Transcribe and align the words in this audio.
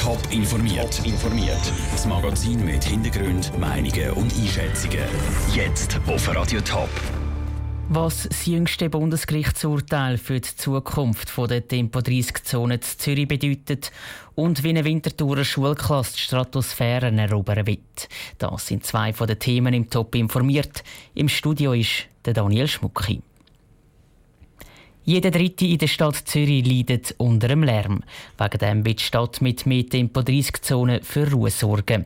Top 0.00 0.18
informiert. 0.30 0.96
Top 0.96 1.06
informiert. 1.06 1.60
Das 1.90 2.06
Magazin 2.06 2.64
mit 2.64 2.84
Hintergrund, 2.84 3.52
Meinungen 3.58 4.12
und 4.12 4.32
Einschätzungen. 4.34 5.04
Jetzt 5.54 6.00
auf 6.06 6.34
Radio 6.34 6.58
Top. 6.62 6.88
Was 7.90 8.26
das 8.26 8.46
jüngste 8.46 8.88
Bundesgerichtsurteil 8.88 10.16
für 10.16 10.40
die 10.40 10.56
Zukunft 10.56 11.36
der 11.50 11.68
Tempo-30-Zone 11.68 12.80
zu 12.80 12.96
Zürich 12.96 13.28
bedeutet 13.28 13.92
und 14.34 14.62
wie 14.62 14.70
eine 14.70 14.86
Winterthurer 14.86 15.44
Schulklasse 15.44 16.14
die 16.14 16.20
Stratosphäre 16.20 17.14
erobern 17.14 17.66
wird. 17.66 18.08
Das 18.38 18.68
sind 18.68 18.86
zwei 18.86 19.12
von 19.12 19.26
den 19.26 19.38
Themen 19.38 19.74
im 19.74 19.90
Top 19.90 20.14
informiert. 20.14 20.82
Im 21.14 21.28
Studio 21.28 21.74
ist 21.74 22.06
der 22.24 22.32
Daniel 22.32 22.68
Schmucki. 22.68 23.20
Jeder 25.04 25.32
Dritte 25.32 25.66
in 25.66 25.78
der 25.78 25.88
Stadt 25.88 26.14
Zürich 26.26 26.64
leidet 26.64 27.16
unter 27.18 27.48
dem 27.48 27.64
Lärm. 27.64 28.04
Wegen 28.38 28.58
dem 28.58 28.84
wird 28.84 29.00
die 29.00 29.04
Stadt 29.04 29.40
mit 29.40 29.66
mehr 29.66 29.84
Tempo-30-Zonen 29.84 31.02
für 31.02 31.28
Ruhe 31.28 31.50
sorgen. 31.50 32.04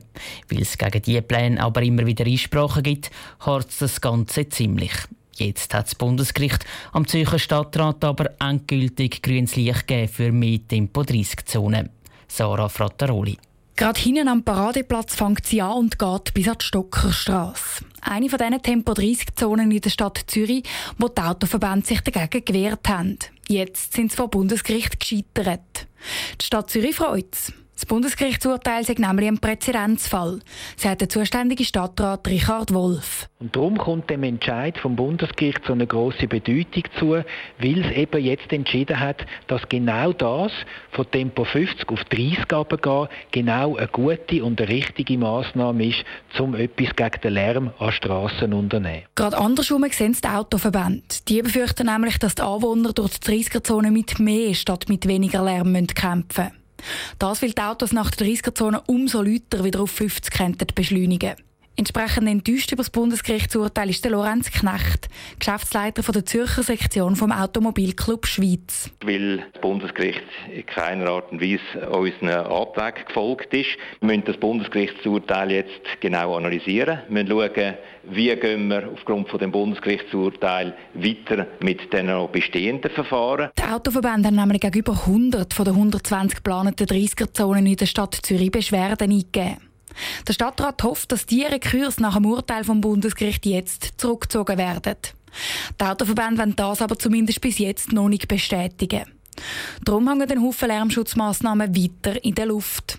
Weil 0.49 0.63
es 0.63 0.79
gegen 0.79 1.03
diese 1.03 1.21
Pläne 1.21 1.63
aber 1.63 1.83
immer 1.83 2.07
wieder 2.07 2.25
Einsprachen 2.25 2.83
gibt, 2.83 3.11
harzt 3.41 3.83
das 3.83 4.01
Ganze 4.01 4.49
ziemlich. 4.49 4.93
Jetzt 5.37 5.75
hat 5.75 5.87
das 5.87 5.95
Bundesgericht 5.95 6.65
am 6.93 7.07
Zürcher 7.07 7.39
Stadtrat 7.39 8.03
aber 8.03 8.31
endgültig 8.41 9.21
grünes 9.21 9.57
Licht 9.57 9.87
gegeben 9.87 10.09
für 10.09 10.33
mehr 10.33 10.67
Tempo-30-Zonen. 10.67 11.91
Sarah 12.29 12.71
Frattaroli. 12.71 13.37
Gerade 13.77 14.01
hinten 14.01 14.29
am 14.29 14.43
Paradeplatz 14.43 15.15
fängt 15.15 15.45
sie 15.45 15.61
an 15.61 15.73
und 15.73 15.99
geht 15.99 16.33
bis 16.33 16.49
an 16.49 16.57
die 16.59 16.65
Stockerstrasse. 16.65 17.85
Eine 18.01 18.31
von 18.31 18.39
diesen 18.39 18.63
Tempo-30-Zonen 18.63 19.71
in 19.71 19.81
der 19.83 19.91
Stadt 19.91 20.25
Zürich, 20.27 20.65
wo 20.97 21.09
die 21.09 21.21
Autoverbände 21.21 21.87
sich 21.87 22.01
dagegen 22.01 22.43
gewehrt 22.43 22.89
haben. 22.89 23.19
Jetzt 23.49 23.93
sind 23.93 24.11
sie 24.11 24.17
vor 24.17 24.31
Bundesgericht 24.31 24.99
gescheitert. 24.99 25.89
Die 26.41 26.45
Stadt 26.47 26.71
Zürich 26.71 26.97
freut. 26.97 27.37
Das 27.77 27.85
Bundesgerichtsurteil 27.85 28.85
sei 28.85 28.95
nämlich 28.97 29.29
ein 29.29 29.39
Präzedenzfall, 29.39 30.41
sagt 30.79 31.03
der 31.03 31.11
zuständige 31.11 31.63
Stadtrat 31.63 32.27
Richard 32.27 32.73
Wolf. 32.73 33.29
Und 33.39 33.55
darum 33.55 33.77
kommt 33.77 34.09
dem 34.09 34.23
Entscheid 34.23 34.79
vom 34.79 34.97
Bundesgericht 34.97 35.61
so 35.67 35.75
eine 35.75 35.87
große 35.87 36.27
Bedeutung 36.27 36.85
zu, 36.99 37.11
weil 37.59 37.85
es 37.85 37.93
eben 37.95 38.25
jetzt 38.25 38.51
entschieden 38.51 38.99
hat, 38.99 39.27
dass 39.47 39.61
genau 39.69 40.15
das 40.15 40.53
von 40.93 41.11
Tempo 41.11 41.45
50 41.45 41.87
auf 41.91 42.03
30 42.05 42.49
gehen, 42.49 43.09
genau 43.31 43.77
eine 43.77 43.89
gute 43.89 44.43
und 44.43 44.59
eine 44.59 44.71
richtige 44.71 45.19
Maßnahme 45.19 45.89
ist, 45.89 46.05
um 46.39 46.55
etwas 46.55 46.97
gegen 46.97 47.21
den 47.23 47.35
Lärm 47.35 47.71
an 47.79 47.93
Strassen 47.93 48.53
zu 48.53 48.57
unternehmen. 48.57 49.03
Gerade 49.17 49.37
andersrum 49.37 49.85
sehen 49.91 50.13
es 50.13 50.23
die 50.23 50.29
Autoverbände. 50.29 51.03
Die 51.29 51.43
befürchten 51.43 51.93
nämlich, 51.93 52.19
dass 52.19 52.37
die 52.37 52.43
Anwohner 52.43 52.95
durch 52.95 53.19
die 53.19 53.45
30er-Zone 53.45 53.91
mit 53.91 54.19
mehr 54.19 54.55
statt 54.55 54.87
mit 54.89 55.07
weniger 55.07 55.45
Lärm 55.45 55.75
kämpfen 55.89 56.45
müssen. 56.45 56.66
Das, 57.19 57.43
weil 57.43 57.53
die 57.53 57.63
Autos 57.63 57.93
nach 57.93 58.11
der 58.11 58.27
30er-Zone 58.27 58.83
umso 58.87 59.23
lauter 59.23 59.65
wieder 59.65 59.81
auf 59.81 59.91
50 59.91 60.33
könnten 60.33 60.67
beschleunigen. 60.75 61.37
Entsprechend 61.79 62.27
enttäuscht 62.27 62.73
über 62.73 62.81
das 62.81 62.89
Bundesgerichtsurteil 62.89 63.91
ist 63.91 64.03
der 64.03 64.13
Lorenz 64.13 64.51
Knecht, 64.51 65.11
Geschäftsleiter 65.39 66.03
von 66.03 66.15
der 66.15 66.25
Zürcher 66.25 66.63
Sektion 66.63 67.17
vom 67.17 67.31
Automobilclub 67.31 68.27
Schweiz. 68.27 68.91
Weil 69.05 69.45
das 69.53 69.61
Bundesgericht 69.61 70.25
in 70.55 70.65
keiner 70.65 71.11
Art 71.11 71.31
und 71.33 71.43
Weise 71.43 71.91
unseren 71.91 72.31
Anträgen 72.31 73.05
gefolgt 73.07 73.53
ist, 73.53 73.77
wir 74.01 74.07
müssen 74.07 74.25
das 74.25 74.39
Bundesgerichtsurteil 74.39 75.51
jetzt 75.51 75.83
genau 76.01 76.37
analysieren. 76.37 77.01
Wir 77.11 77.25
müssen 77.25 77.29
schauen, 77.29 77.75
wie 78.05 78.35
gehen 78.37 78.69
wir 78.69 78.89
aufgrund 78.91 79.29
von 79.29 79.39
dem 79.39 79.53
Bundesgerichtsurteil 79.53 80.75
weiter 80.95 81.47
mit 81.61 81.93
den 81.93 82.07
noch 82.07 82.29
bestehenden 82.29 82.91
Verfahren. 82.91 83.51
Die 83.59 83.63
Autoverbände 83.63 84.29
haben 84.29 84.37
nämlich 84.37 84.63
gegenüber 84.63 84.93
100 84.93 85.53
von 85.53 85.65
den 85.67 85.75
120 85.75 86.37
geplanten 86.37 86.87
30er-Zonen 86.87 87.67
in 87.67 87.77
der 87.77 87.87
Stadt 87.87 88.15
Zürich 88.23 88.51
Beschwerden 88.51 89.13
eingegeben. 89.13 89.66
Der 90.27 90.33
Stadtrat 90.33 90.83
hofft, 90.83 91.13
dass 91.13 91.27
die 91.27 91.43
Rekurs 91.43 91.99
nach 91.99 92.15
dem 92.15 92.27
Urteil 92.27 92.65
vom 92.65 92.81
Bundesgericht 92.81 93.47
jetzt 93.47 93.95
zurückgezogen 93.97 94.59
werden. 94.59 94.97
Die 95.81 95.85
Autoverbände 95.85 96.41
wollen 96.41 96.57
das 96.57 96.83
aber 96.83 96.99
zumindest 96.99 97.41
bis 97.41 97.59
jetzt 97.59 97.93
noch 97.93 98.09
nicht 98.09 98.29
bestätigen. 98.29 99.05
Darum 99.85 100.09
hängen 100.09 100.29
den 100.29 100.43
Haufen 100.43 100.69
Lärmschutzmaßnahmen 100.69 101.77
weiter 101.77 102.25
in 102.25 102.35
der 102.35 102.47
Luft. 102.47 102.99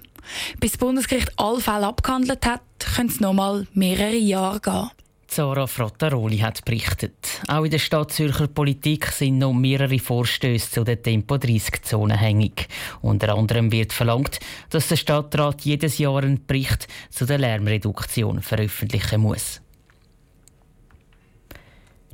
Bis 0.60 0.74
das 0.74 0.80
Bundesgericht 0.80 1.32
alle 1.38 1.62
Fälle 1.62 1.88
abgehandelt 1.88 2.46
hat, 2.46 2.62
können 2.96 3.10
es 3.10 3.20
noch 3.20 3.34
mal 3.34 3.66
mehrere 3.74 4.16
Jahre 4.16 4.60
gehen. 4.60 4.90
Zara 5.38 5.68
Frattaroli 5.68 6.40
hat 6.40 6.66
berichtet. 6.66 7.14
Auch 7.48 7.64
in 7.64 7.70
der 7.70 7.78
Stadt 7.78 8.12
Zürcher 8.12 8.48
Politik 8.48 9.06
sind 9.06 9.38
noch 9.38 9.54
mehrere 9.54 10.00
Vorstöße 10.00 10.72
zu 10.72 10.84
der 10.84 11.04
Tempo-30-Zone 11.04 12.18
hängig. 12.18 12.68
Unter 13.04 13.36
anderem 13.36 13.72
wird 13.72 13.94
verlangt, 13.94 14.40
dass 14.72 14.88
der 14.88 14.96
Stadtrat 14.96 15.62
jedes 15.62 16.00
Jahr 16.00 16.24
einen 16.24 16.44
Bericht 16.48 16.88
zu 17.12 17.28
der 17.28 17.38
Lärmreduktion 17.38 18.42
veröffentlichen 18.42 19.22
muss. 19.22 19.62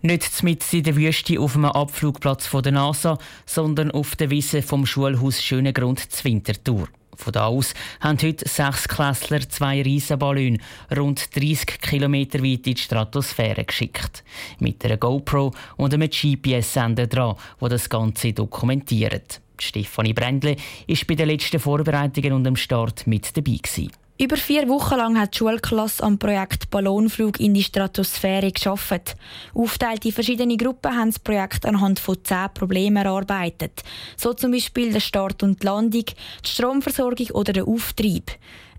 Nicht 0.02 0.44
mit 0.44 0.74
in 0.74 0.84
der 0.84 0.98
Wüste 0.98 1.40
auf 1.40 1.56
einem 1.56 1.68
Abflugplatz 1.68 2.46
von 2.46 2.62
der 2.62 2.74
NASA, 2.74 3.18
sondern 3.46 3.92
auf 3.92 4.18
der 4.18 4.32
Wiese 4.32 4.62
vom 4.62 4.86
Schulhaus 4.86 5.42
Schönegrund 5.42 6.12
zur 6.12 6.26
Winterthur. 6.26 6.90
Von 7.24 7.32
da 7.32 7.46
aus 7.46 7.74
haben 8.02 8.18
heute 8.22 8.48
sechs 8.48 8.86
Klässler 8.86 9.48
zwei 9.48 9.82
Riesenballone 9.82 10.58
rund 10.96 11.34
30 11.34 11.80
km 11.80 12.14
weit 12.14 12.36
in 12.36 12.62
die 12.62 12.78
Stratosphäre 12.78 13.64
geschickt. 13.64 14.26
Mit 14.60 14.84
einer 14.84 14.98
GoPro 14.98 15.54
und 15.78 15.94
einem 15.94 16.10
GPS-Sender 16.10 17.08
dran, 17.08 17.38
wo 17.60 17.70
das 17.70 17.90
Ganze 17.90 18.34
dokumentiert. 18.34 19.40
Stefanie 19.58 20.12
Brändle 20.12 20.58
war 20.58 20.98
bei 21.08 21.16
den 21.16 21.30
letzten 21.30 21.62
Vorbereitungen 21.62 22.34
und 22.34 22.44
dem 22.44 22.58
Start 22.58 23.08
mit 23.08 23.38
dabei. 23.38 23.58
Gewesen. 23.64 24.03
Über 24.24 24.38
vier 24.38 24.70
Wochen 24.70 24.96
lang 24.96 25.20
hat 25.20 25.34
die 25.34 25.40
Schulklasse 25.40 26.02
am 26.02 26.18
Projekt 26.18 26.70
Ballonflug 26.70 27.42
in 27.42 27.54
die 27.54 27.62
Stratosphäre 27.62 28.54
geschafft. 28.54 29.18
Aufteilt 29.54 30.06
in 30.06 30.14
verschiedene 30.14 30.56
Gruppen 30.56 30.96
haben 30.96 31.10
das 31.10 31.20
Projekt 31.20 31.66
anhand 31.66 32.00
von 32.00 32.24
zehn 32.24 32.48
Problemen 32.54 33.06
erarbeitet. 33.06 33.84
So 34.16 34.34
zum 34.34 34.54
Beispiel 34.54 34.94
der 34.94 35.02
Start 35.02 35.44
und 35.44 35.62
die 35.62 35.66
Landung, 35.66 36.06
die 36.06 36.48
Stromversorgung 36.50 37.32
oder 37.32 37.52
der 37.52 37.68
Auftrieb 37.68 38.32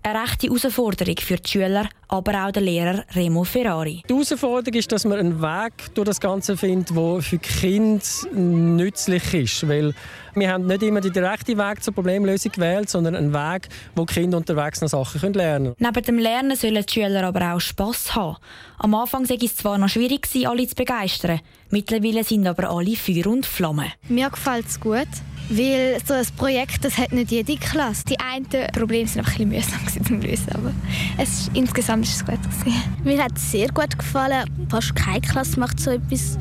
eine 0.05 0.21
rechte 0.21 0.47
Herausforderung 0.47 1.15
für 1.19 1.37
die 1.37 1.49
Schüler, 1.49 1.89
aber 2.07 2.45
auch 2.45 2.51
der 2.51 2.61
Lehrer 2.61 3.03
Remo 3.15 3.43
Ferrari. 3.43 4.03
Die 4.07 4.13
Herausforderung 4.13 4.77
ist, 4.77 4.91
dass 4.91 5.03
man 5.03 5.17
einen 5.17 5.41
Weg 5.41 5.73
durch 5.95 6.05
das 6.05 6.19
Ganze 6.19 6.55
findet, 6.55 6.95
der 6.95 7.21
für 7.21 7.37
die 7.37 7.39
Kinder 7.39 8.05
nützlich 8.33 9.33
ist. 9.33 9.67
Weil 9.67 9.95
wir 10.35 10.51
haben 10.51 10.67
nicht 10.67 10.83
immer 10.83 11.01
den 11.01 11.11
direkten 11.11 11.57
Weg 11.57 11.83
zur 11.83 11.93
Problemlösung 11.93 12.51
gewählt, 12.51 12.87
sondern 12.87 13.15
einen 13.15 13.33
Weg, 13.33 13.67
wo 13.95 14.05
die 14.05 14.13
Kinder 14.13 14.37
unterwegs 14.37 14.81
noch 14.81 14.89
Sachen 14.89 15.33
lernen 15.33 15.73
können. 15.73 15.75
Neben 15.79 16.05
dem 16.05 16.19
Lernen 16.19 16.55
sollen 16.55 16.85
die 16.87 16.93
Schüler 16.93 17.23
aber 17.23 17.55
auch 17.55 17.59
Spass 17.59 18.15
haben. 18.15 18.37
Am 18.77 18.93
Anfang 18.93 19.27
war 19.27 19.37
es 19.41 19.55
zwar 19.55 19.79
noch 19.79 19.89
schwierig, 19.89 20.27
alle 20.45 20.67
zu 20.67 20.75
begeistern. 20.75 21.39
Mittlerweile 21.71 22.23
sind 22.23 22.45
aber 22.45 22.69
alle 22.69 22.95
Feuer 22.95 23.25
und 23.27 23.45
Flamme. 23.45 23.87
Mir 24.07 24.29
gefällt 24.29 24.67
es 24.67 24.79
gut. 24.79 25.07
Weil 25.49 25.97
so 26.03 26.15
ein 26.15 26.25
Projekt, 26.37 26.83
das 26.83 26.97
hat 26.97 27.11
nicht 27.11 27.29
jede 27.29 27.55
Klasse. 27.57 28.03
Die 28.09 28.19
einen 28.19 28.47
Probleme 28.73 29.07
sind 29.07 29.19
einfach 29.19 29.39
ein 29.39 29.49
bisschen 29.49 29.79
mühsam 29.79 30.03
zu 30.23 30.27
lösen, 30.27 30.49
aber 30.53 30.71
es 31.17 31.41
ist, 31.41 31.51
insgesamt 31.53 32.05
ist 32.05 32.15
es 32.15 32.25
gut 32.25 32.41
gewesen. 32.41 32.81
Mir 33.03 33.23
hat 33.23 33.33
es 33.35 33.51
sehr 33.51 33.67
gut 33.67 33.97
gefallen. 33.97 34.49
Fast 34.69 34.95
keine 34.95 35.21
Klasse 35.21 35.59
macht 35.59 35.79
so 35.79 35.91
etwas 35.91 36.37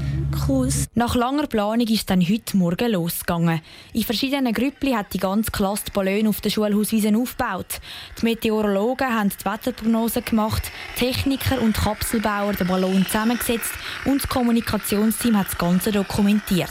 Cooles. 0.47 0.87
Nach 0.95 1.15
langer 1.15 1.47
Planung 1.47 1.87
ist 1.87 1.99
es 1.99 2.07
dann 2.07 2.21
heute 2.21 2.57
Morgen 2.57 2.93
losgegangen. 2.93 3.61
In 3.93 4.03
verschiedenen 4.05 4.55
Grüppli 4.55 4.93
hat 4.93 5.13
die 5.13 5.19
ganze 5.19 5.51
Klasse 5.51 5.85
die 5.89 5.93
Ballone 5.93 6.29
auf 6.29 6.41
der 6.41 6.51
Schulhauswiese 6.51 7.15
aufgebaut. 7.15 7.81
Die 8.21 8.25
Meteorologen 8.25 9.09
haben 9.09 9.29
die 9.29 9.45
Wetterprognosen 9.45 10.25
gemacht, 10.25 10.71
Techniker 10.97 11.61
und 11.61 11.77
Kapselbauer 11.77 12.55
den 12.55 12.67
Ballon 12.67 13.05
zusammengesetzt 13.07 13.73
und 14.07 14.23
das 14.23 14.29
Kommunikationsteam 14.29 15.39
hat 15.39 15.49
das 15.49 15.59
Ganze 15.59 15.93
dokumentiert. 15.93 16.71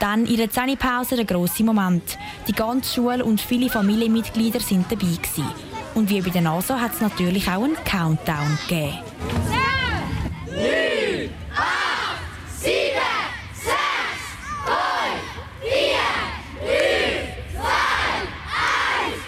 Dann 0.00 0.26
in 0.26 0.36
der 0.36 0.50
Zähnepause 0.50 1.16
der 1.16 1.24
grosse 1.24 1.64
Moment. 1.64 2.18
Die 2.46 2.52
ganze 2.52 2.94
Schule 2.94 3.24
und 3.24 3.40
viele 3.40 3.68
Familienmitglieder 3.68 4.60
sind 4.60 4.90
dabei 4.90 5.06
gewesen. 5.06 5.48
Und 5.94 6.08
wie 6.08 6.20
bei 6.20 6.30
der 6.30 6.42
NASA 6.42 6.80
hat 6.80 6.94
es 6.94 7.00
natürlich 7.00 7.48
auch 7.48 7.64
einen 7.64 7.74
Countdown 7.84 8.58
gegeben. 8.68 8.98
10, 10.46 10.54
9, 10.54 11.30
8, 11.56 11.66
7, 12.60 12.72
6, 13.54 13.70
5, 14.64 14.76
4, 15.62 15.70
3, 16.60 17.34
2, 17.54 17.62
1, 19.08 19.18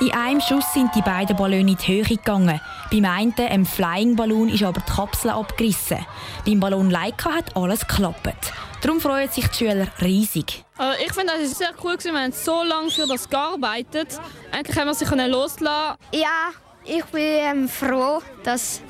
0. 0.00 0.08
In 0.08 0.14
einem 0.14 0.40
Schuss 0.40 0.72
sind 0.74 0.92
die 0.96 1.02
beiden 1.02 1.36
Ballone 1.36 1.60
in 1.60 1.76
die 1.76 1.86
Höhe 1.86 2.02
gegangen. 2.02 2.60
Beim 2.90 3.04
einen, 3.04 3.34
einem 3.38 3.66
Flying 3.66 4.16
Ballon, 4.16 4.48
ist 4.48 4.64
aber 4.64 4.80
die 4.80 4.92
Kapsel 4.92 5.30
abgerissen. 5.30 5.98
Beim 6.44 6.58
Ballon 6.58 6.90
Leica 6.90 7.30
hat 7.30 7.54
alles 7.56 7.86
geklappt. 7.86 8.52
Darum 8.80 9.00
freuen 9.00 9.28
sich 9.28 9.46
die 9.48 9.56
Schüler 9.56 9.88
riesig. 10.00 10.64
Also 10.76 11.02
ich 11.04 11.12
finde, 11.12 11.32
es 11.42 11.58
sehr 11.58 11.72
cool, 11.82 11.96
wir 12.00 12.12
haben 12.12 12.32
so 12.32 12.62
lange 12.62 12.90
für 12.90 13.06
das 13.06 13.28
gearbeitet. 13.28 14.20
Eigentlich 14.52 14.76
haben 14.76 14.86
wir 14.86 14.94
sich 14.94 15.10
loslassen 15.10 15.98
Ja, 16.12 16.50
ich 16.84 17.04
bin 17.06 17.22
ähm, 17.22 17.68
froh, 17.68 18.22
dass 18.44 18.80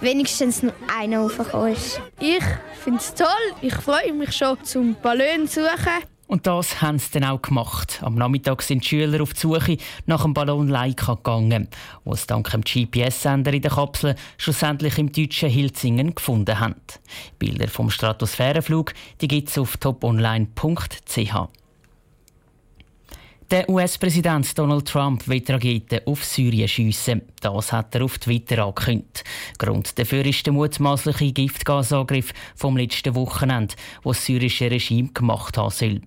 wenigstens 0.00 0.62
noch 0.62 0.74
einer 0.98 1.20
raufgekommen 1.20 1.72
ist. 1.72 2.00
Ich 2.20 2.42
finde 2.82 2.98
es 2.98 3.14
toll. 3.14 3.28
Ich 3.62 3.74
freue 3.74 4.12
mich 4.12 4.36
schon 4.36 4.62
zum 4.64 4.94
Ballon 5.00 5.46
suchen. 5.46 6.15
Und 6.26 6.46
das 6.46 6.82
haben 6.82 6.98
sie 6.98 7.12
dann 7.12 7.24
auch 7.24 7.40
gemacht. 7.40 8.00
Am 8.02 8.16
Nachmittag 8.16 8.62
sind 8.62 8.82
die 8.82 8.88
Schüler 8.88 9.22
auf 9.22 9.34
die 9.34 9.40
Suche 9.40 9.76
nach 10.06 10.22
dem 10.22 10.34
Ballon 10.34 10.66
Leica 10.66 11.14
gegangen, 11.14 11.68
wo 12.04 12.14
sie 12.14 12.26
dank 12.26 12.50
dem 12.50 12.62
GPS-Sender 12.62 13.52
in 13.52 13.62
der 13.62 13.70
Kapsel 13.70 14.16
schlussendlich 14.36 14.98
im 14.98 15.12
deutschen 15.12 15.48
Hilzingen 15.48 16.14
gefunden 16.14 16.58
haben. 16.58 16.74
Bilder 17.38 17.68
vom 17.68 17.90
Stratosphärenflug 17.90 18.92
gibt 19.18 19.48
es 19.48 19.58
auf 19.58 19.76
toponline.ch. 19.76 21.48
Der 23.48 23.68
US-Präsident 23.70 24.58
Donald 24.58 24.88
Trump 24.88 25.28
will 25.28 25.44
Raketen 25.48 26.00
auf 26.06 26.24
Syrien 26.24 26.66
schiessen. 26.66 27.22
Das 27.40 27.72
hat 27.72 27.94
er 27.94 28.02
auf 28.04 28.18
Twitter 28.18 28.64
angekündigt. 28.64 29.22
Grund 29.56 29.96
dafür 29.96 30.26
ist 30.26 30.44
der 30.44 30.52
mutmaßliche 30.52 31.30
Giftgasangriff 31.30 32.32
vom 32.56 32.76
letzten 32.76 33.14
Wochenende, 33.14 33.76
wo 34.02 34.10
das 34.10 34.24
syrische 34.24 34.68
Regime 34.68 35.10
gemacht 35.14 35.56
haben 35.56 35.70
soll. 35.70 36.00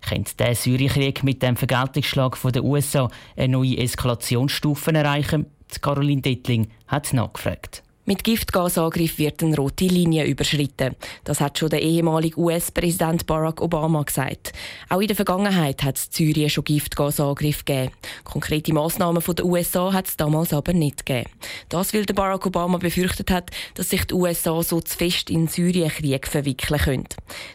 Könnte 0.00 0.36
der 0.36 0.54
Syrienkrieg 0.54 1.22
mit 1.22 1.42
dem 1.42 1.56
Vergeltungsschlag 1.56 2.38
der 2.52 2.64
USA 2.64 3.08
eine 3.36 3.48
neue 3.48 3.78
Eskalationsstufe 3.78 4.92
erreichen? 4.92 5.46
Caroline 5.80 6.22
Dettling 6.22 6.68
hat 6.86 7.12
nachgefragt. 7.12 7.82
Mit 8.04 8.24
Giftgasangriff 8.24 9.18
wird 9.18 9.44
eine 9.44 9.54
rote 9.54 9.84
Linie 9.84 10.24
überschritten. 10.24 10.96
Das 11.22 11.40
hat 11.40 11.56
schon 11.56 11.70
der 11.70 11.82
ehemalige 11.82 12.36
US-Präsident 12.36 13.26
Barack 13.26 13.60
Obama 13.60 14.02
gesagt. 14.02 14.52
Auch 14.88 15.00
in 15.00 15.06
der 15.06 15.14
Vergangenheit 15.14 15.84
hat 15.84 15.98
es 15.98 16.08
Syrien 16.10 16.50
schon 16.50 16.64
Giftgasangriff 16.64 17.64
gegeben. 17.64 17.92
Konkrete 18.24 18.74
Massnahmen 18.74 19.22
von 19.22 19.36
den 19.36 19.46
USA 19.46 19.92
hat 19.92 20.08
es 20.08 20.16
damals 20.16 20.52
aber 20.52 20.72
nicht 20.72 21.06
gegeben. 21.06 21.30
Das, 21.68 21.94
weil 21.94 22.04
der 22.04 22.14
Barack 22.14 22.44
Obama 22.44 22.78
befürchtet 22.78 23.30
hat, 23.30 23.50
dass 23.74 23.90
sich 23.90 24.04
die 24.04 24.14
USA 24.14 24.60
so 24.64 24.80
zu 24.80 24.98
fest 24.98 25.30
in 25.30 25.46
Syrienkrieg 25.46 26.26
verwickeln 26.26 26.80
können. 26.80 27.08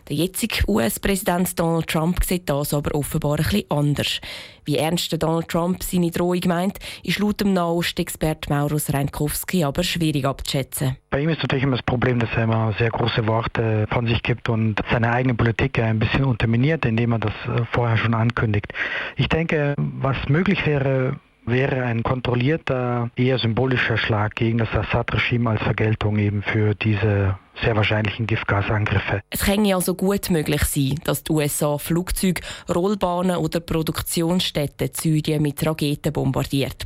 Der 0.07 0.15
jetzige 0.15 0.63
US-Präsident 0.69 1.59
Donald 1.59 1.87
Trump 1.87 2.23
sieht 2.23 2.49
das 2.49 2.73
aber 2.73 2.95
offenbar 2.95 3.37
ein 3.37 3.43
bisschen 3.43 3.69
anders. 3.69 4.21
Wie 4.67 4.75
ernst 4.75 5.15
Donald 5.23 5.47
Trump 5.47 5.81
seine 5.81 6.11
Drohung 6.11 6.41
meint, 6.45 6.77
ist 7.01 7.19
laut 7.19 7.39
dem 7.39 7.53
Nahost-Expert 7.53 8.49
Maurus 8.49 8.93
Reinkowski 8.93 9.63
aber 9.63 9.81
schwierig 9.81 10.25
abzuschätzen. 10.25 10.97
Bei 11.09 11.21
ihm 11.21 11.29
ist 11.29 11.41
natürlich 11.41 11.63
immer 11.63 11.77
das 11.77 11.85
Problem, 11.85 12.19
dass 12.19 12.29
er 12.35 12.43
immer 12.43 12.73
sehr 12.77 12.89
große 12.89 13.25
Worte 13.27 13.87
von 13.89 14.07
sich 14.07 14.21
gibt 14.23 14.49
und 14.49 14.81
seine 14.91 15.09
eigene 15.13 15.35
Politik 15.35 15.79
ein 15.79 15.99
bisschen 15.99 16.25
unterminiert, 16.25 16.85
indem 16.85 17.13
er 17.13 17.19
das 17.19 17.31
äh, 17.45 17.63
vorher 17.71 17.95
schon 17.95 18.13
ankündigt. 18.13 18.73
Ich 19.15 19.29
denke, 19.29 19.73
was 19.77 20.17
möglich 20.27 20.65
wäre, 20.65 21.15
wäre 21.45 21.83
ein 21.83 22.03
kontrollierter, 22.03 23.09
eher 23.15 23.39
symbolischer 23.39 23.95
Schlag 23.95 24.35
gegen 24.35 24.57
das 24.57 24.69
Assad-Regime 24.73 25.51
als 25.51 25.63
Vergeltung 25.63 26.17
eben 26.19 26.43
für 26.43 26.75
diese 26.75 27.39
sehr 27.63 27.75
wahrscheinlichen 27.75 28.27
Giftgasangriffe. 28.27 29.21
Es 29.29 29.45
kann 29.45 29.65
also 29.73 29.95
gut 29.95 30.29
möglich 30.29 30.63
sein, 30.63 30.99
dass 31.03 31.23
die 31.23 31.31
USA 31.31 31.77
Flugzeuge, 31.77 32.41
Rollbahnen 32.73 33.37
oder 33.37 33.59
Produktionsstätten 33.59 34.89
Syrien 34.93 35.41
mit 35.41 35.65
Raketen 35.65 36.13
bombardiert. 36.13 36.83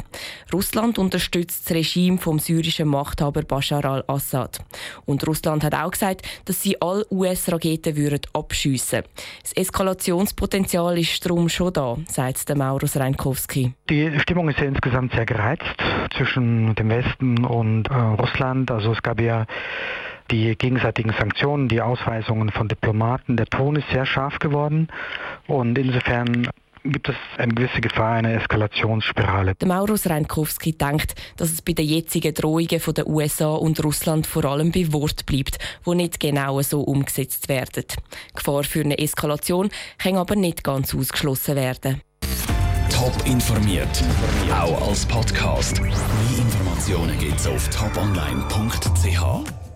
Russland 0.54 0.98
unterstützt 0.98 1.66
das 1.66 1.76
Regime 1.76 2.18
vom 2.18 2.40
syrischen 2.40 2.88
Machthaber 2.88 3.44
Bashar 3.44 3.86
al-Assad. 3.86 4.60
Und 5.06 5.26
Russland 5.28 5.64
hat 5.64 5.76
auch 5.76 5.92
gesagt, 5.92 6.28
dass 6.46 6.62
sie 6.62 6.82
alle 6.82 7.06
US-Raketen 7.12 7.96
würden 7.96 8.22
abschiessen. 8.34 9.04
Das 9.42 9.54
Eskalationspotenzial 9.54 10.98
ist 10.98 11.26
darum 11.26 11.50
schon 11.50 11.74
da, 11.74 11.98
sagt 12.08 12.48
der 12.50 12.58
Maurus 12.58 12.98
Reinkowski. 12.98 13.74
Die 13.90 14.20
Stimmung 14.20 14.50
ist 14.50 14.60
ja 14.60 14.66
insgesamt 14.66 15.14
sehr 15.14 15.26
gereizt 15.26 15.64
zwischen 16.16 16.76
dem 16.76 16.90
Westen 16.90 17.46
und 17.46 17.88
äh, 17.88 17.94
Russland. 17.94 18.72
Also 18.72 18.92
es 18.94 19.02
gab 19.02 19.20
ja 19.20 19.46
die 20.32 20.56
gegenseitigen 20.56 21.14
Sanktionen, 21.18 21.68
die 21.68 21.82
Ausweisungen 21.82 22.52
von 22.52 22.68
Diplomaten. 22.68 23.38
Der 23.38 23.48
Ton 23.48 23.76
ist 23.76 23.90
sehr 23.92 24.06
scharf 24.06 24.40
geworden 24.40 24.88
und 25.48 25.78
insofern 25.78 26.48
gibt 26.84 27.10
es 27.10 27.16
eine 27.38 27.54
gewisse 27.54 27.82
Gefahr 27.82 28.14
einer 28.14 28.34
Eskalationsspirale. 28.34 29.56
Der 29.56 29.68
Maurus 29.68 30.10
Reinkowski 30.10 30.74
denkt, 30.74 31.14
dass 31.38 31.52
es 31.52 31.62
bei 31.62 31.74
den 31.74 31.86
jetzigen 31.86 32.34
Drohungen 32.34 32.80
von 32.80 32.94
den 32.94 33.08
USA 33.08 33.54
und 33.54 33.84
Russland 33.84 34.26
vor 34.26 34.46
allem 34.46 34.72
bei 34.72 34.92
Wort 34.92 35.26
bleibt, 35.26 35.60
wo 35.84 35.94
nicht 35.94 36.20
genau 36.20 36.62
so 36.62 36.82
umgesetzt 36.82 37.50
werden. 37.50 37.84
Die 37.88 38.36
Gefahr 38.36 38.64
für 38.64 38.82
eine 38.82 38.98
Eskalation 38.98 39.70
kann 39.98 40.18
aber 40.18 40.36
nicht 40.36 40.64
ganz 40.64 40.96
ausgeschlossen 40.96 41.56
werden. 41.56 42.02
Top 42.90 43.14
informiert, 43.26 44.04
auch 44.52 44.90
als 44.90 45.06
Podcast. 45.06 45.82
Mehr 45.82 45.92
Informationen 46.38 47.18
gibt 47.20 47.40
es 47.40 47.48
auf 47.48 47.70
toponline.ch. 47.70 49.71